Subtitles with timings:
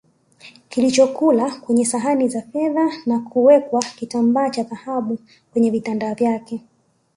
[0.69, 5.19] kilichokula kwenye sahani za fedha na kuweka kitambaa cha dhahabu
[5.53, 6.61] kwenye vitanda vyake